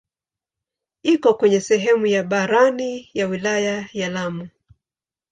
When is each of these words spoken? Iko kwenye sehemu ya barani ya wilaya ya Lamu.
Iko 1.03 1.33
kwenye 1.33 1.61
sehemu 1.61 2.05
ya 2.07 2.23
barani 2.23 3.09
ya 3.13 3.27
wilaya 3.27 3.89
ya 3.93 4.09
Lamu. 4.09 4.49